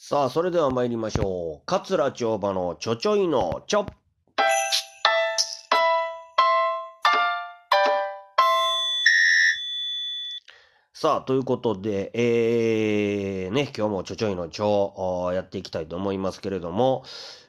[0.00, 1.62] さあ、それでは参りましょう。
[1.66, 3.86] 桂町場のちょちょいのちょ。
[10.92, 17.02] さあ、ということで、えー、ね、今日もちょちょいのちょ、やっていきたいと思いますけれども、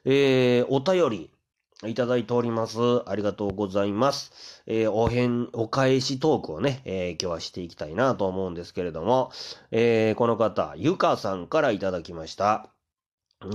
[0.03, 1.31] えー、お便り、
[1.87, 2.77] いただいております。
[3.09, 4.63] ありがとうございます。
[4.67, 9.31] えー、お返、お返しトークをね、えー、今日はしていきたいなと思うんですけれども、
[9.71, 12.67] えー、この方、ゆかさんからいただきました。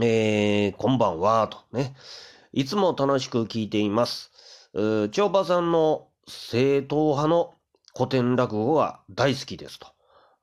[0.00, 1.94] えー、こんばんは、とね。
[2.54, 4.30] いつも楽しく聞いています。
[4.72, 7.52] 長馬さんの正統派の
[7.94, 9.88] 古典落語が大好きですと。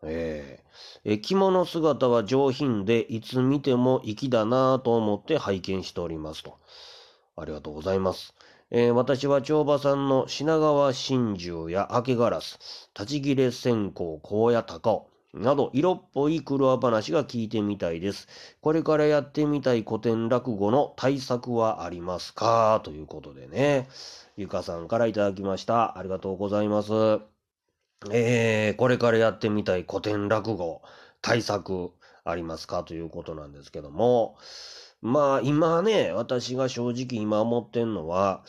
[0.04, 6.60] えー、着物姿は上品で、いつ見ても粋だなと思って拝見しておりますと。
[7.38, 8.34] ありがとうございます。
[8.70, 18.28] えー、私は長馬さんの品川真珠や明けガラス、立ち切れ線香、荒野高尾、など色っぽい黒話が聞いてみたいです。
[18.60, 22.82] これからやってみたい古典落語の対策はありますか？
[22.84, 23.88] ということでね、
[24.36, 25.98] ゆかさんからいただきました。
[25.98, 26.92] ありがとうございます。
[28.12, 30.82] えー、これからやってみたい古典落語、
[31.22, 31.92] 対策
[32.26, 32.84] ありますか？
[32.84, 34.36] ということなんですけども、
[35.02, 38.44] まあ今ね、私が正直今思ってんのは、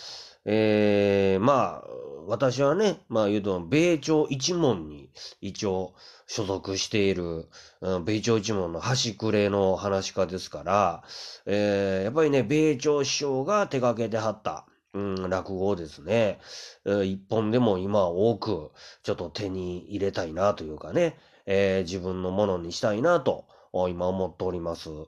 [0.44, 1.88] ええー、まあ、
[2.26, 5.94] 私はね、まあ言うと、米朝一門に一応
[6.26, 7.48] 所属している、
[7.80, 11.04] うん、米朝一門の端くれの話家ですから、
[11.46, 16.38] えー、やっぱりね、米朝師匠が手掛けてはった、うん、落語をですね、
[16.84, 18.72] 一本でも今多く
[19.02, 21.16] ちょっと手に入れたいなというかね、
[21.46, 23.46] えー、自分のものにしたいなと
[23.88, 24.90] 今思っております。
[24.90, 25.06] うん。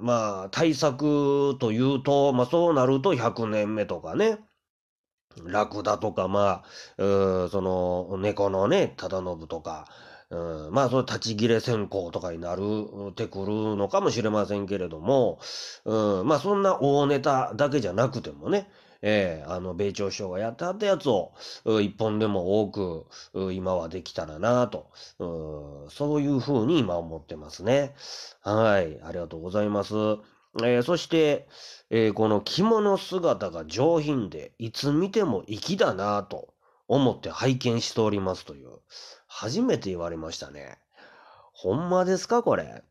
[0.00, 4.38] まあ、対策というと、まあそうなると100年目とかね。
[5.44, 6.62] ラクダとか、ま
[6.98, 9.86] あ、うその、猫のね、忠信とか、
[10.30, 12.62] うん、まあ、それ立ち切れ線香とかになる、
[13.14, 15.38] てくるのかもしれませんけれども、
[15.84, 18.70] うん、まあ、そんな大ネタだけじゃなくてもね、
[19.02, 21.32] えー、あの、米朝首相がやってはったやつを、
[21.64, 23.06] 一本でも多く、
[23.52, 24.90] 今はできたらなと、
[25.90, 27.94] そういうふうに今思ってますね。
[28.42, 29.94] はい、ありがとうございます。
[30.62, 31.48] えー、そして、
[31.90, 36.54] えー、この着物姿が上品で、いつ見ても粋だなと
[36.88, 38.68] 思って拝見しておりますという、
[39.26, 40.78] 初めて言われましたね。
[41.52, 42.84] ほんまですかこれ。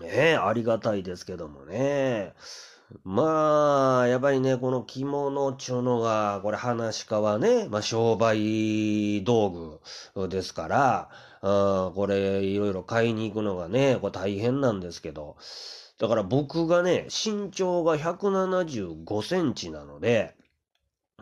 [0.00, 2.34] ねえ、ありがたいですけどもね。
[3.04, 9.80] まあ、やっぱりね、この着物っちゅうのが、これ話し家はね、まあ商売道
[10.14, 11.10] 具ですから、
[11.42, 15.36] あこれいろいろ買いに行くのがね、これ大変なんですけど、
[15.98, 20.34] だから僕がね、身長が175センチなので、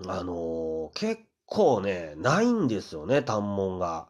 [0.07, 4.09] あのー、結構ね、ないんですよね、単門が。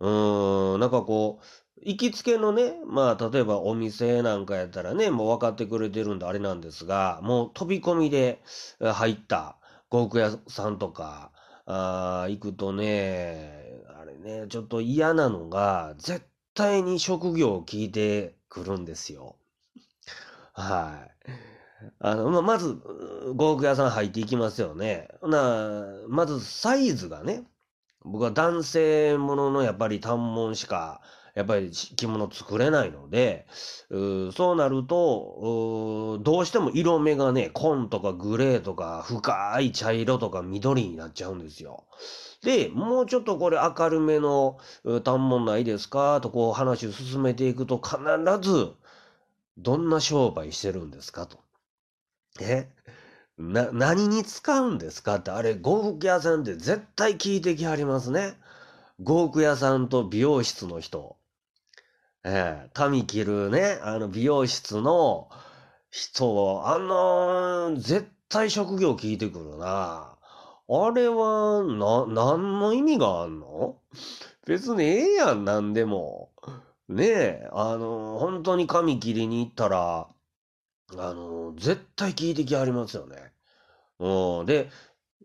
[0.00, 1.44] うーん、なんかこう、
[1.84, 8.40] 行きつけのね、まあ、例えばお店なんかやったらね、もう分かってくれてるんであれなんですが、もう飛び込みで
[8.80, 9.56] 入った
[9.88, 11.32] 航空屋さんとか、
[11.66, 13.64] あ行くとね、
[14.00, 19.36] あれね、ちょっと嫌なのが、絶対に職業を聞いてくるんですよ。
[20.52, 21.30] はい。
[21.98, 22.76] あの、ままず、
[23.36, 25.08] 航空屋さん入っていきますよね。
[25.22, 27.44] な、まずサイズがね、
[28.04, 31.00] 僕は男性もののやっぱり単門しか
[31.34, 33.46] やっぱり着物作れないので、
[33.88, 41.86] うそうなると、どうしても色目がね、紺とかグレーとか深い茶色とか緑になっちゃうんですよ。
[42.42, 44.58] で、もうちょっとこれ明るめの
[45.04, 46.20] 単門ないですか？
[46.20, 47.98] とこう話を進めていくと必
[48.46, 48.72] ず、
[49.56, 51.26] どんな商売してるんですか？
[51.26, 51.38] と。
[52.40, 52.68] え？
[53.38, 55.14] な、何に使うんですか？
[55.14, 58.34] って、あれ、呉服屋さんって絶対聞いてきはりますね。
[59.02, 61.16] 呉服屋さんと美容室の人。
[62.24, 65.28] ええ髪切るね、あの美容室の
[65.90, 70.16] 人、あの絶対職業聞いてくるな。
[70.68, 73.76] あれは、な、何の意味があんの？
[74.46, 76.30] 別にええやん、なんでも。
[76.88, 80.08] ねえ、あの本当に髪切りに行ったら、
[80.98, 83.32] あの絶対聞いてきはりますよね。
[83.98, 84.46] うん。
[84.46, 84.70] で、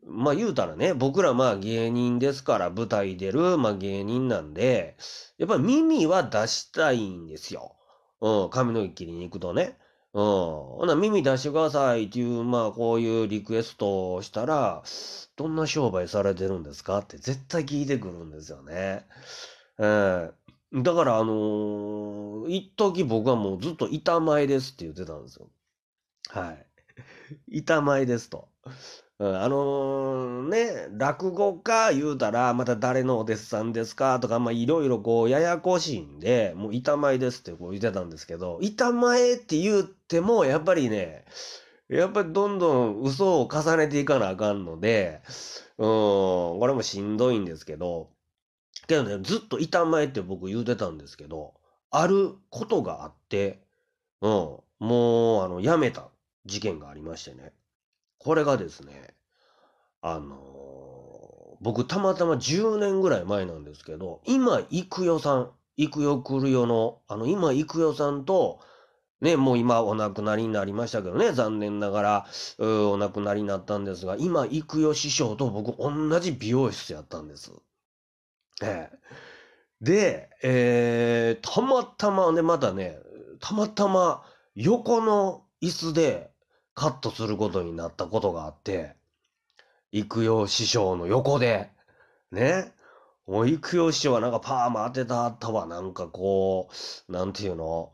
[0.09, 4.97] まあ言うたらね、僕らまあ芸人ですから舞台出る、まあ芸人なんで、
[5.37, 7.75] やっぱり耳は出したいんですよ。
[8.21, 9.77] うん、髪の毛切りに行くとね。
[10.13, 10.23] うん。
[10.23, 14.81] ほな、耳出してくださいっていう、まあこういうリクエストをしたら、
[15.35, 16.99] どんな商売されてるんですか？
[16.99, 19.05] って絶対聞いてくるんですよね。
[19.77, 20.33] うん。
[20.83, 25.47] だからあのー、一時僕はもうずっと板前ですって言ってたんですよ。
[26.29, 26.65] はい。
[27.49, 28.47] 板前ですと。
[29.19, 34.19] うん、あのー、ね、落語家言うたら、また誰のお弟子さんですか？
[34.19, 41.25] とか、まあいろいろこう、ややこしいんで、もう板前ですってこう言ってたんですけど、板前って言っても、やっぱりね、
[41.89, 45.21] やっぱりどんどん嘘を重ねていかなあかんので、
[45.79, 48.09] うん、これもしんどいんですけど、
[48.87, 51.55] けどね、ずっと板前って僕言うてたんですけど、
[51.89, 53.61] あることがあって、
[54.21, 54.31] うん、
[54.79, 56.09] もう、あの、辞めた
[56.45, 57.53] 事件がありましてね。
[58.27, 59.15] これがですね、
[60.01, 65.51] あのー、僕たまたま10年ぐらい前なんですけど、今、くよさん、
[65.89, 68.59] くよ来るよの、あの、今、くよさんと、
[69.21, 72.25] ね、もう今お亡くなりになりましたけどね、残念ながら、
[72.59, 77.53] お亡くなりになったんですが、今、くよ師匠と僕同じ美容室やったんです。
[78.61, 78.97] ええ。
[79.79, 82.99] で、えー、たまたまね、まだね、
[83.39, 86.35] たまたま横の椅子で
[86.77, 88.93] カットすることになったことがあって、
[89.91, 91.71] 育養師匠の横で、
[92.31, 92.71] ね。
[93.25, 95.65] もう育養師匠はなんかパーマ当てたったわ。
[95.65, 96.69] なんかこ
[97.09, 97.93] う、なんていうの、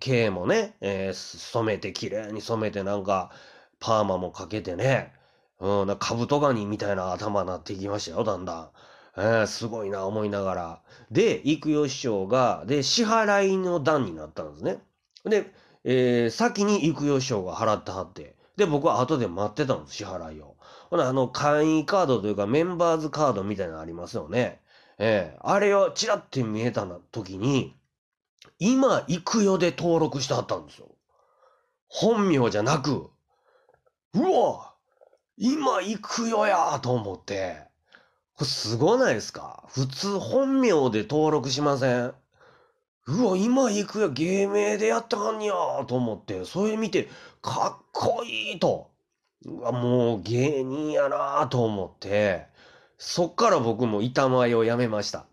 [0.00, 3.30] 毛もね、えー、染めて綺麗に染めてなんか、
[3.78, 5.12] パーマもかけてね、
[5.60, 8.70] うん、なんかカブトガニみたいな頭になってきましたよ、だんだん。
[9.16, 10.82] えー、すごいな、思いながら。
[11.12, 14.82] で、育養師匠が、で、支払いの段になったんですね。
[15.24, 15.52] で、
[15.90, 20.56] えー、先に育養師匠が払ってはって、で、僕は後で待ってたんです、支払いを。
[20.90, 24.60] ほな、あの、会員カードというか、メンバーズカードみたいなのありますよね。
[24.98, 27.74] えー、あれをチラって見えた時に、
[28.58, 30.88] 今、行くよで登録してはったんですよ。
[31.88, 33.08] 本名じゃなく、
[34.12, 34.74] うわ
[35.38, 37.62] 今行くよやと思って、
[38.34, 39.64] これすごないですか？
[39.68, 42.14] 普通本名で登録しません？
[43.08, 45.54] うわ、今行くよ、芸名でやったはんにや
[45.86, 47.08] と思って、それ見て、
[47.40, 48.90] かっこいいと。
[49.46, 52.46] うわ、もう芸人やなと思って、
[52.98, 55.24] そっから僕も板前をやめました。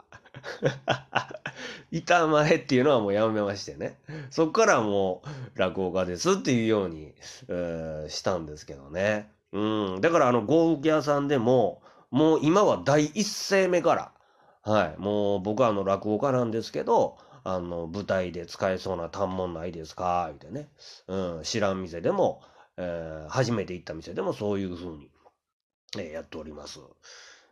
[1.92, 4.00] 板前っていうのはもうやめましてね。
[4.30, 5.22] そっからも
[5.56, 7.14] う落語家ですっていうように、
[7.50, 9.30] え、したんですけどね。
[9.52, 10.02] うん。
[10.02, 14.12] だからあの、呉服屋さんでも、もう今は第一声目から、
[14.62, 15.02] はい。
[15.02, 20.32] もう僕はあの落語家なんですけど、あの、舞台で使えそうな単文ないですか？
[20.34, 20.70] みたいなね。
[21.08, 22.42] うん、知らん店でも、
[22.76, 25.12] えー、初めて行った店でもそういうふうに、
[25.98, 26.80] えー、やっております。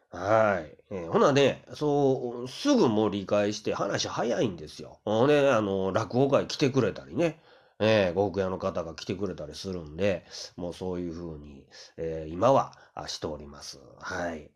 [0.09, 0.77] はい。
[0.89, 4.99] えー、ほなね、そう、すぐ盛り返して話早いんですよ。
[5.05, 7.39] ほんで、あの、落語会来てくれたりね。
[7.79, 10.25] えー、呉服屋の方が来てくれたりするんで、
[10.55, 11.65] もうそういう風に、
[11.97, 12.73] えー、今は
[13.07, 13.79] しております。
[13.99, 14.49] はい。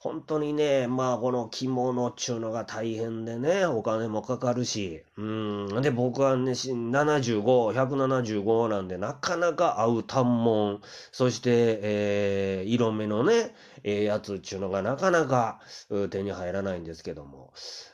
[0.00, 5.82] 本当にね、まあこの着物っちゅうのが大変でね、お金もかかるし、うん。
[5.82, 7.42] で、僕はね、75、
[7.72, 10.80] 175なんで、なかなか合う単門、
[11.12, 13.54] そして、えー、色目のね、
[13.84, 15.60] えー、やつっちゅうのがなかなか
[16.10, 17.52] 手に入らないんですけども、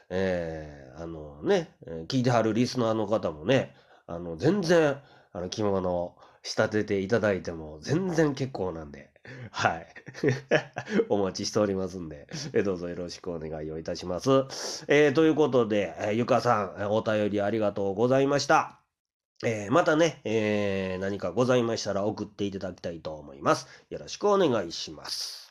[0.09, 1.75] えー、あのね、
[2.09, 3.75] 聞いてはるリスナーの方もね、
[4.09, 5.01] あの、全然、
[5.33, 9.11] あの、着物を仕立てていただいても全然結構なんで、
[9.53, 9.87] はい。
[11.09, 14.31] お待ちしておりますんで、えどうぞよろしくお願いをいたします。
[14.89, 18.81] えー、ということで、え、ゆかさん、お便りありがとうございました。
[19.45, 23.69] えー、またね、えー、何かございましたら送っていただきたいと思います。
[23.91, 25.48] よろしくお願いします。